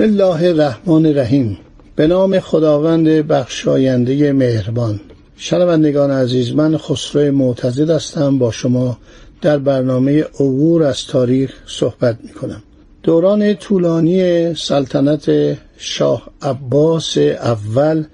[0.00, 1.58] بسم الله الرحمن الرحیم.
[1.96, 5.00] به نام خداوند بخشاینده مهربان.
[5.36, 8.38] شنوندگان عزیز من خسرو معتزد هستم.
[8.38, 8.98] با شما
[9.42, 12.62] در برنامه عبور از تاریخ صحبت می کنم
[13.02, 18.04] دوران طولانی سلطنت شاه عباس اول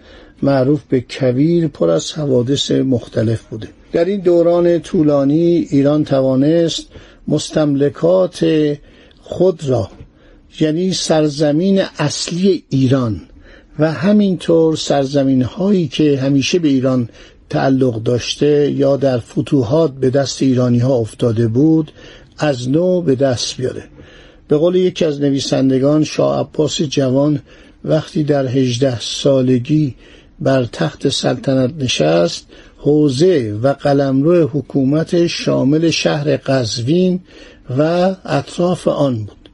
[0.43, 3.69] معروف به کویر پر از حوادث مختلف بوده.
[3.93, 6.87] در این دوران طولانی ایران توانست
[7.29, 8.47] مستملکات
[9.23, 9.89] خود را
[10.61, 13.21] یعنی سرزمین اصلی ایران
[13.79, 17.09] و همینطور سرزمین هایی که همیشه به ایران
[17.51, 21.93] تعلق داشته یا در فتوحات به دست ایرانی ها افتاده بود
[22.39, 23.85] از نو به دست بیاره.
[24.49, 27.41] به قول یکی از نویسندگان شاه عباس جوان
[27.85, 29.95] وقتی در هجده سالگی
[30.41, 32.47] بر تخت سلطنت نشست
[32.77, 37.21] حوزه و قلمرو حکومت شامل شهر قزوین
[37.79, 39.46] و اطراف آن بود.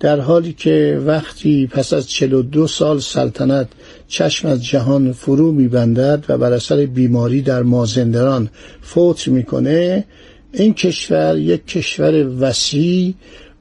[0.00, 3.68] در حالی که وقتی پس از 42 سال سلطنت
[4.08, 8.50] چشم از جهان فرو میبندد و بر اثر بیماری در مازندران
[8.82, 10.04] فوت می‌کنه
[10.52, 13.14] این کشور یک کشور وسیع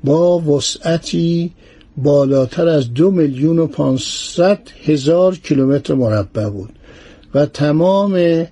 [0.04, 1.52] با وسعتی
[1.98, 6.70] بالاتر از دو میلیون و پانصد هزار کیلومتر مربع بود
[7.34, 8.46] و تمام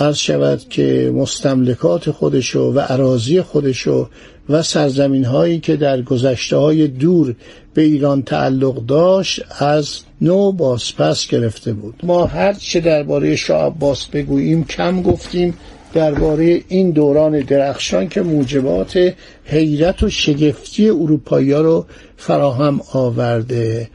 [0.00, 4.08] عرض شود که مستملکات خودشو و عراضی خودشو
[4.48, 7.34] و سرزمین هایی که در گذشته های دور
[7.74, 11.94] به ایران تعلق داشت از نو بازپس گرفته بود.
[12.02, 15.54] ما هر چه درباره شاه عباس بگوییم کم گفتیم
[15.94, 19.14] درباره این دوران درخشان که موجبات
[19.44, 21.86] حیرت و شگفتی اروپایی ها رو
[22.16, 23.88] فراهم آورده.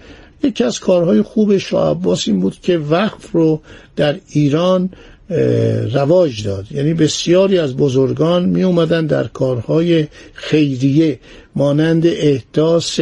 [0.44, 3.62] یکی از کارهای خوب شاه عباس این بود که وقف رو
[3.95, 4.89] در ایران
[5.94, 6.72] رواج داد.
[6.72, 11.19] یعنی بسیاری از بزرگان می اومدن در کارهای خیریه
[11.56, 13.00] مانند احداث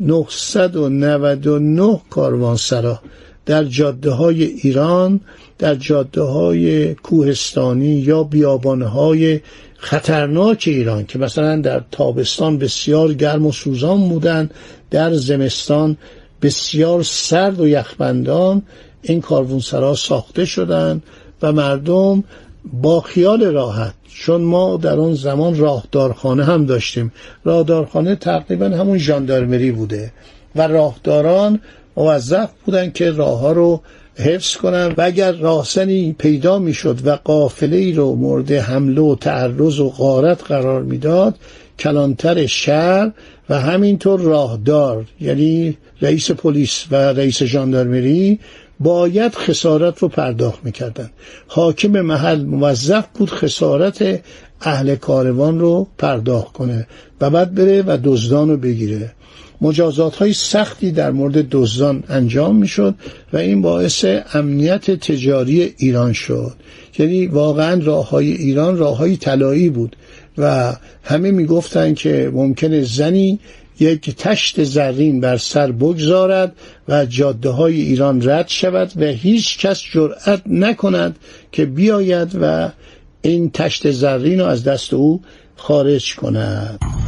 [0.00, 3.00] 999 کاروانسرا
[3.46, 5.20] در جاده های ایران
[5.58, 9.40] در جاده های کوهستانی یا بیابانه های
[9.76, 14.50] خطرناک ایران که مثلا در تابستان بسیار گرم و سوزان بودن
[14.90, 15.96] در زمستان
[16.42, 18.62] بسیار سرد و یخبندان
[19.02, 21.02] این کاروانسرا ساخته شدند
[21.42, 22.24] و مردم
[22.72, 27.12] با خیال راحت چون ما در اون زمان راهدارخانه هم داشتیم.
[27.44, 30.12] راهدارخانه تقریبا همون ژاندارمری بوده
[30.56, 31.60] و راهداران
[31.96, 33.80] موظف بودن که راه ها رو
[34.16, 39.80] حفظ کنن و اگر راهزنی پیدا می‌شد و قافله ای رو مورد حمله و تعرض
[39.80, 41.34] و غارت قرار می‌داد
[41.78, 43.12] کلانتر شهر
[43.48, 48.38] و همینطور راهدار یعنی رئیس پلیس و رئیس ژاندارمری
[48.80, 51.10] باید خسارت رو پرداخت می‌کردن.
[51.46, 54.20] حاکم محل موظف بود خسارت
[54.60, 56.86] اهل کاروان رو پرداخت کنه
[57.20, 59.12] و بعد بره و دزدان رو بگیره.
[59.60, 62.94] مجازات های سختی در مورد دزدان انجام می‌شد
[63.32, 66.52] و این باعث امنیت تجاری ایران شد.
[66.98, 69.96] یعنی واقعا راه های ایران راه های طلایی بود
[70.38, 70.72] و
[71.02, 73.38] همه می‌گفتند که ممکنه زنی
[73.80, 76.52] یک تشت زرین بر سر بگذارد
[76.88, 81.16] و جاده های ایران رد شود و هیچ کس جرأت نکند
[81.52, 82.70] که بیاید و
[83.22, 85.20] این تشت زرین رو از دست او
[85.56, 87.01] خارج کند.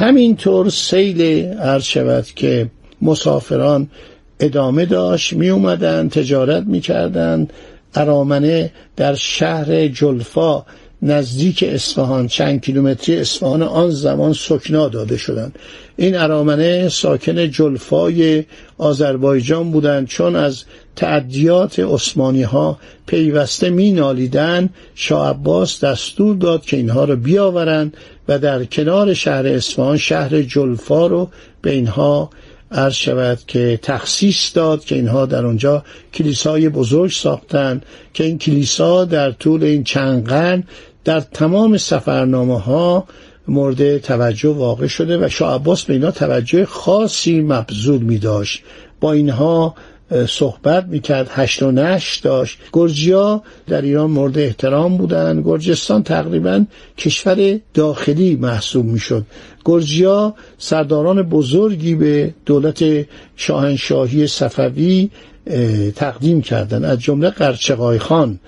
[0.00, 1.22] همینطور سیل
[1.58, 2.70] عرض شود که
[3.02, 3.88] مسافران
[4.40, 7.48] ادامه داشت می اومدن تجارت می کردن
[7.94, 10.64] ارامنه در شهر جلفا
[11.02, 15.58] نزدیک اصفهان چند کیلومتری اصفهان آن زمان سکنا داده شدند.
[15.96, 18.44] این ارامنه ساکن جلفای
[18.78, 20.06] آذربایجان بودند.
[20.06, 20.64] چون از
[20.96, 27.96] تعدیات عثمانی ها پیوسته می نالیدن شاه عباس دستور داد که اینها رو بیاورند
[28.28, 31.28] و در کنار شهر اصفهان شهر جلفا رو
[31.62, 32.30] به اینها
[32.72, 37.80] عرض شود که تخصیص داد که اینها در اونجا کلیسای بزرگ ساختن
[38.14, 40.64] که این کلیسا در طول این چند قرن
[41.10, 43.04] در تمام سفرنامه ها
[43.48, 48.62] مورد توجه واقع شده و شاه عباس به اینا توجه خاصی مبذول می داشت
[49.00, 49.74] با اینها
[50.28, 52.58] صحبت می‌کرد هشت و نش داشت.
[52.72, 55.42] گرجیا در ایران مورد احترام بودن.
[55.42, 56.64] گرجستان تقریبا
[56.98, 59.26] کشور داخلی محسوب می‌شد.
[59.64, 62.84] گرجیا سرداران بزرگی به دولت
[63.36, 65.10] شاهنشاهی صفوی
[65.96, 66.84] تقدیم کردند.
[66.84, 68.40] از جمله قرچقای خان.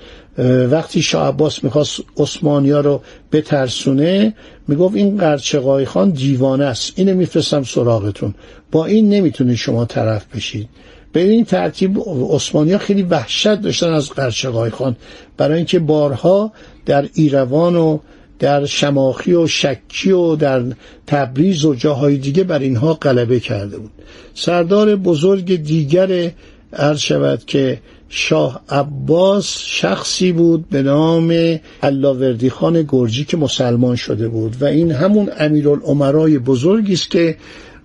[0.70, 3.00] وقتی شاه عباس می‌خواست عثمانیا رو
[3.32, 4.34] بترسونه
[4.68, 6.92] می‌گفت این قرچقای خان دیوانه است.
[6.96, 8.34] اینو میفرستم سراغتون.
[8.70, 10.68] با این نمی‌تونید شما طرف بشید.
[11.12, 11.98] به این ترتیب
[12.30, 14.96] عثمانیا خیلی وحشت داشتن از قرچقای خان.
[15.36, 16.52] برای اینکه بارها
[16.86, 17.98] در ایروان و
[18.38, 20.62] در شماخی و شکی و در
[21.06, 23.90] تبریز و جاهای دیگه بر اینها غلبه کرده بود.
[24.34, 26.30] سردار بزرگ دیگر
[26.72, 27.78] عرض شود که
[28.14, 34.92] شاه عباس شخصی بود به نام علاوردی خان گرجی که مسلمان شده بود و این
[34.92, 37.36] همون امیرالعمرای بزرگی است که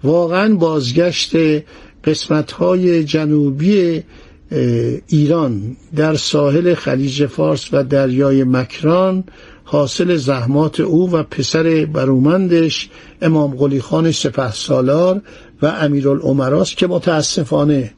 [0.04, 1.32] واقعا بازگشت
[2.04, 4.04] قسمت های جنوبی
[5.08, 9.24] ایران در ساحل خلیج فارس و دریای مکران
[9.64, 12.90] حاصل زحمات او و پسر برومندش
[13.22, 15.22] امام قلی خان سپه سالار
[15.62, 17.94] و امیرالعمراست که متاسفانه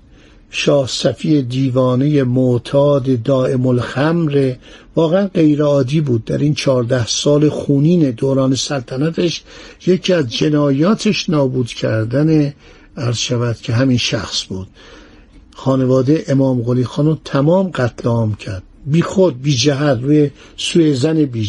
[0.50, 4.54] شاه صفی دیوانه معتاد دائم الخمر
[4.96, 6.26] واقعا غیرعادی بود.
[6.26, 9.44] در این چهارده سال خونین دوران سلطنتش
[9.88, 12.54] یکی از جنایاتش نابود کردن
[12.98, 14.68] عرض شود که همین شخص بود.
[15.56, 18.64] خانواده امام قلی خانو تمام قتل عام کرد.
[18.86, 21.46] بی خود بی جهت روی سوی زن بی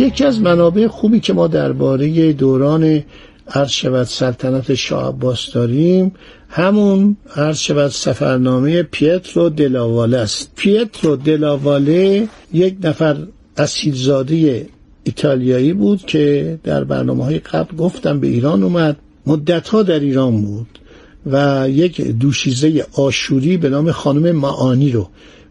[0.00, 3.02] یکی از منابع خوبی که ما درباره دوران
[3.48, 6.12] عرض شود سلطنت شاه عباس داریم
[6.48, 10.50] همون عرض شود سفرنامه پیترو دلاواله است.
[10.56, 13.16] پیترو دلاواله یک نفر
[13.56, 14.66] اصیلزاده
[15.04, 18.96] ایتالیایی بود که در برنامه های قبل گفتم به ایران اومد
[19.26, 20.78] مدتها در ایران بود
[21.26, 25.08] و یک دوشیزه آشوری به نام خانم معانی رو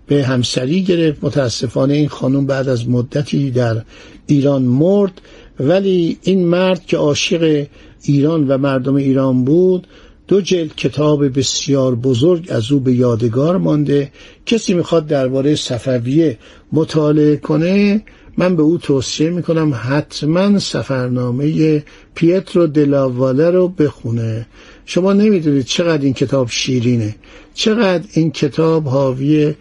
[0.09, 1.23] به همسری گرفت.
[1.23, 3.81] متاسفانه این خانم بعد از مدتی در
[4.27, 5.21] ایران مرد.
[5.59, 7.67] ولی این مرد که عاشق
[8.03, 9.87] ایران و مردم ایران بود
[10.27, 14.11] دو جلد کتاب بسیار بزرگ از او به یادگار مانده.
[14.45, 16.37] کسی می‌خواد درباره صفویه
[16.73, 18.03] مطالعه کنه
[18.37, 21.83] من به او توصیه می‌کنم حتما سفرنامه
[22.15, 24.47] پیترو دلاواله رو بخونه.
[24.85, 27.15] شما نمی‌دونید چقدر این کتاب شیرینه.
[27.53, 29.53] چقدر این کتاب حاوی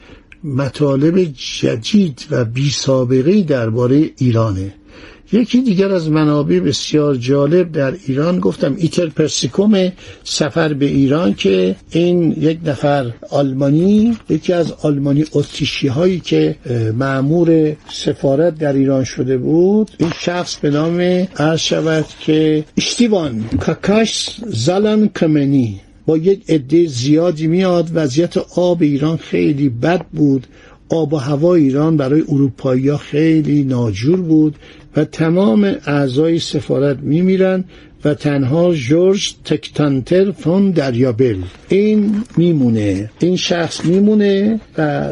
[0.44, 1.28] مطالب
[1.60, 4.74] جدید و بی سابقه درباره ایرانه.
[5.32, 9.92] یکی دیگر از منابع بسیار جالب در ایران گفتم ایتر پرسیکوم
[10.24, 16.56] سفر به ایران که این یک نفر آلمانی یکی از آلمانی اتریشی هایی که
[16.94, 19.90] معمور سفارت در ایران شده بود.
[19.98, 21.00] این شخص به نام
[21.36, 27.90] عرض شود که اشتیوان کاکاش زالان کمنی با یک عده زیادی میاد.
[27.94, 30.46] وضعیت آب ایران خیلی بد بود.
[30.88, 34.56] آب و هوا ایران برای اروپایی ها خیلی ناجور بود
[34.96, 37.64] و تمام اعضای سفارت میمیرن
[38.04, 41.36] و تنها جورج تکتانتر فون دریابل.
[41.68, 43.10] این میمونه.
[43.18, 45.08] این شخص میمونه و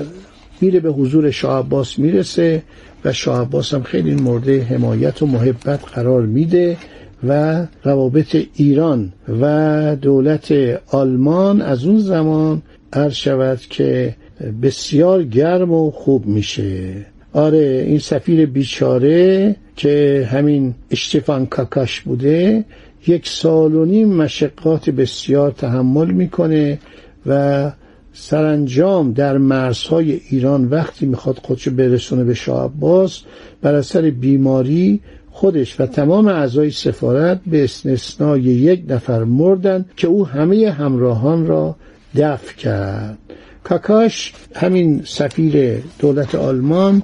[0.61, 2.62] میره به حضور شاه می‌رسه
[3.05, 6.76] و شاه هم خیلی مورد حمایت و محبت قرار میده.
[7.25, 10.53] و روابط ایران و دولت
[10.91, 14.17] آلمان از اون زمان عرض شود که
[14.63, 17.07] بسیار گرم و خوب میشه.
[17.33, 22.65] آره این سفیر بیچاره که همین اشتفان کاکاش بوده
[23.07, 26.79] یک سال و نیم مشقات بسیار تحمل می‌کنه
[27.27, 27.73] و
[28.13, 33.23] سرانجام در مرزهای ایران وقتی می‌خواد خودشو برسونه به شاه عباس
[33.63, 35.01] بر اثر بیماری
[35.37, 41.76] خودش و تمام اعضای سفارت به استثنای یک نفر مردن که او همه همراهان را
[42.16, 43.19] دفع کرد.
[43.64, 47.02] کاکاش همین سفیر دولت آلمان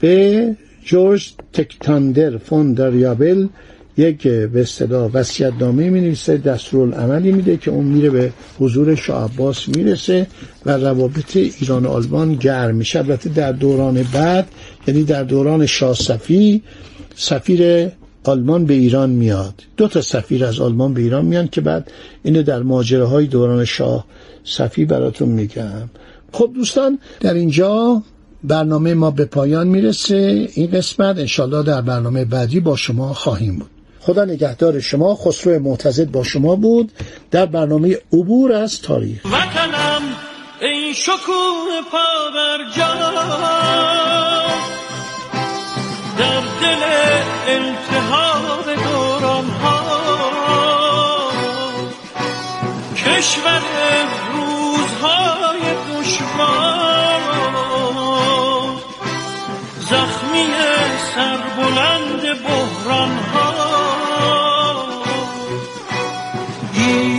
[0.00, 3.46] به جورج تکتاندر فون دریابل
[4.00, 5.10] یک به اصطلاح
[5.72, 10.26] نویسه دستورالعملی میده که اون میره به حضور شاه عباس می‌رسه
[10.66, 12.98] و روابط ایران و آلمان گرم میشه.
[12.98, 14.48] البته در دوران بعد
[14.86, 16.62] یعنی در دوران شاه صفی
[17.16, 17.90] سفیر
[18.24, 19.54] آلمان به ایران میاد.
[19.76, 21.90] دو تا سفیر از آلمان به ایران میان که بعد
[22.22, 24.06] اینو در ماجراهای دوران شاه
[24.44, 25.90] صفی براتون میگم.
[26.32, 28.02] خب دوستان در اینجا
[28.44, 30.48] برنامه ما به پایان می‌رسه.
[30.54, 33.79] این قسمت انشالله در برنامه بعدی با شما خواهیم بود.
[34.00, 36.92] خدا نگهدار شما خسرو معتزد با شما بود.
[37.30, 39.24] در برنامه عبور از تاریخ.
[39.24, 40.02] وطنم
[40.60, 42.30] ای شکوه پا
[46.18, 46.82] در دل
[47.48, 49.80] التحاب دوران ها
[52.96, 53.62] کشور
[54.32, 57.20] روزهای دشوار
[59.80, 60.46] زخمی
[61.14, 63.39] سربلند بحران ها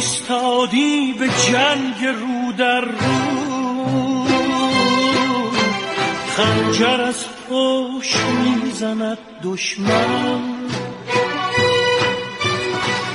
[0.02, 4.26] ایستادی به جنگ رو در رو.
[6.38, 10.42] خنجر از پشت می‌زند دشمن.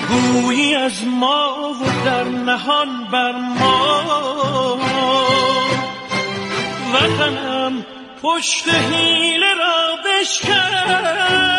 [0.08, 4.78] گویی از ما و در نهان بر ما.
[6.94, 7.84] وطنم
[8.22, 11.55] پشت حیله را بشکن.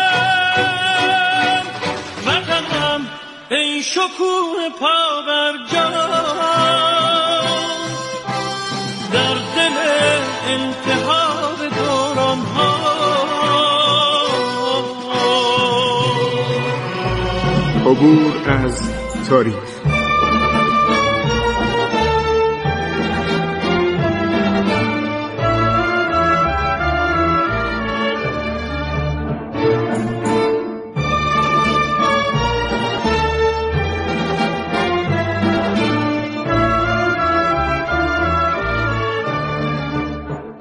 [3.82, 5.52] شکوه پا بر
[9.12, 9.76] در دل
[10.48, 12.98] انتحاب دوران ها.
[17.86, 18.90] عبور از
[19.28, 19.97] تاریخ.